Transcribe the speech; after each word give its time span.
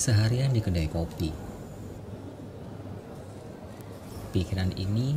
Seharian 0.00 0.48
di 0.48 0.64
kedai 0.64 0.88
kopi. 0.88 1.28
Pikiran 4.32 4.72
ini 4.80 5.12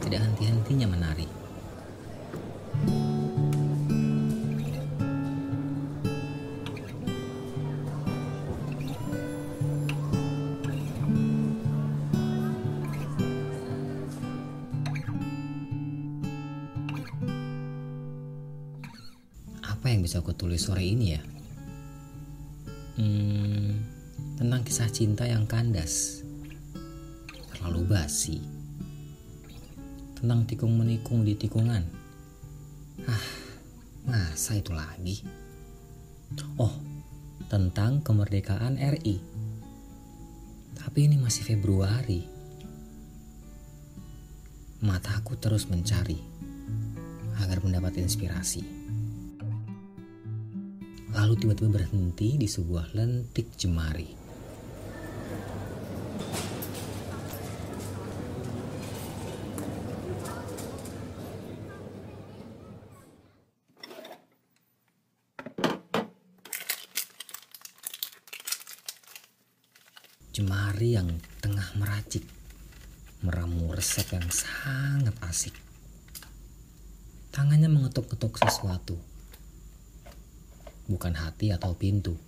tidak 0.00 0.24
henti-hentinya 0.24 0.88
menari. 0.88 1.28
Apa 19.60 19.92
yang 19.92 20.00
bisa 20.00 20.24
aku 20.24 20.32
tulis 20.32 20.64
sore 20.64 20.88
ini 20.88 21.06
ya? 21.12 21.20
Hmm, 22.96 23.95
tentang 24.36 24.60
kisah 24.68 24.92
cinta 24.92 25.24
yang 25.24 25.48
kandas, 25.48 26.20
terlalu 27.56 27.88
basi. 27.88 28.44
Tentang 30.12 30.44
tikung 30.44 30.76
menikung 30.76 31.24
di 31.24 31.32
tikungan. 31.36 31.84
Ah, 33.08 33.26
masa 34.04 34.60
itu 34.60 34.76
lagi? 34.76 35.24
Oh, 36.60 36.72
tentang 37.48 38.04
kemerdekaan 38.04 38.76
RI. 38.76 39.16
Tapi 40.76 40.98
ini 41.08 41.16
masih 41.16 41.44
Februari. 41.44 42.24
Mataku 44.84 45.40
terus 45.40 45.64
mencari 45.72 46.20
agar 47.40 47.64
mendapat 47.64 48.00
inspirasi. 48.04 48.64
Lalu 51.16 51.32
tiba-tiba 51.40 51.80
berhenti 51.80 52.36
di 52.36 52.44
sebuah 52.44 52.92
lentik 52.92 53.56
jemari. 53.56 54.25
Jemari 70.36 70.92
yang 70.92 71.16
tengah 71.40 71.64
meracik, 71.80 72.20
meramu 73.24 73.72
resep 73.72 74.04
yang 74.12 74.28
sangat 74.28 75.16
asik. 75.24 75.56
Tangannya 77.32 77.72
mengetuk-ketuk 77.72 78.36
sesuatu 78.44 79.00
bukan 80.92 81.16
hati 81.16 81.56
atau 81.56 81.72
pintu. 81.72 82.20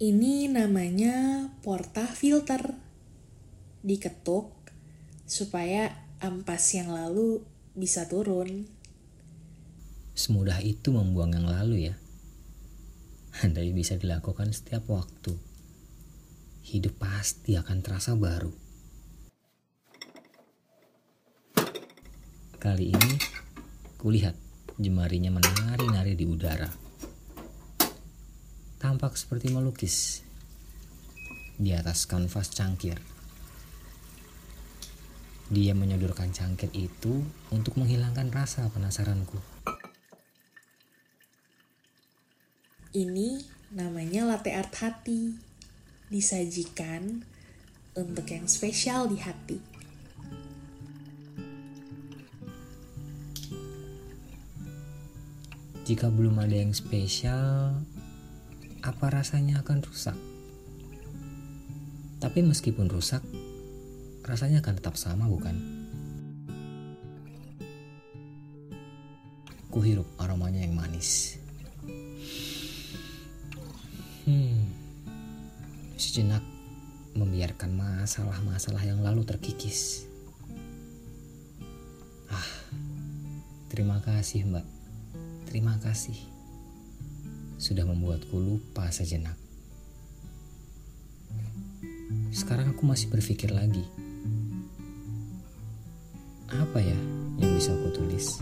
Ini 0.00 0.48
namanya 0.48 1.50
portafilter. 1.60 2.72
Diketuk 3.84 4.48
supaya 5.28 6.08
ampas 6.24 6.72
yang 6.72 6.88
lalu 6.88 7.44
bisa 7.76 8.08
turun. 8.08 8.64
Semudah 10.16 10.64
itu 10.64 10.88
membuang 10.88 11.36
yang 11.36 11.44
lalu 11.52 11.92
ya. 11.92 12.07
Andai 13.38 13.70
bisa 13.70 13.94
dilakukan 13.94 14.50
setiap 14.50 14.90
waktu. 14.90 15.30
Hidup 16.66 16.98
pasti 16.98 17.54
akan 17.54 17.78
terasa 17.86 18.18
baru. 18.18 18.50
Kali 22.58 22.90
ini 22.90 23.14
kulihat 23.94 24.34
jemarinya 24.74 25.30
menari-nari 25.30 26.18
di 26.18 26.26
udara. 26.26 26.66
Tampak 28.82 29.14
seperti 29.14 29.54
melukis 29.54 30.26
di 31.54 31.70
atas 31.70 32.10
kanvas 32.10 32.50
cangkir. 32.50 32.98
Dia 35.46 35.78
menyodorkan 35.78 36.34
cangkir 36.34 36.74
itu 36.74 37.22
untuk 37.54 37.78
menghilangkan 37.78 38.34
rasa 38.34 38.66
penasaranku. 38.74 39.38
Ini 42.98 43.38
namanya 43.78 44.26
latte 44.26 44.50
art 44.58 44.74
hati. 44.82 45.30
Disajikan 46.10 47.22
untuk 47.94 48.26
yang 48.26 48.50
spesial 48.50 49.06
di 49.06 49.22
hati. 49.22 49.62
Jika 55.86 56.10
belum 56.10 56.42
ada 56.42 56.58
yang 56.58 56.74
spesial, 56.74 57.78
apa 58.82 59.06
rasanya 59.14 59.62
akan 59.62 59.78
rusak? 59.78 60.18
Tapi 62.18 62.42
meskipun 62.42 62.90
rusak, 62.90 63.22
rasanya 64.26 64.58
akan 64.58 64.74
tetap 64.74 64.98
sama, 64.98 65.30
bukan? 65.30 65.54
Kuhirup 69.70 70.10
aromanya 70.18 70.66
yang 70.66 70.74
manis. 70.74 71.37
Sejenak 75.98 76.46
membiarkan 77.18 77.74
masalah-masalah 77.74 78.86
yang 78.86 79.02
lalu 79.02 79.26
terkikis. 79.26 80.06
Ah, 82.30 82.48
terima 83.66 83.98
kasih, 84.06 84.46
Mbak. 84.46 84.66
Terima 85.50 85.74
kasih 85.82 86.16
sudah 87.58 87.82
membuatku 87.82 88.38
lupa 88.38 88.86
sejenak. 88.94 89.34
Sekarang 92.30 92.70
aku 92.70 92.86
masih 92.86 93.10
berpikir 93.10 93.50
lagi. 93.50 93.82
Apa 96.48 96.78
ya 96.78 96.96
yang 97.42 97.52
bisa 97.58 97.74
aku 97.74 97.90
tulis? 97.90 98.38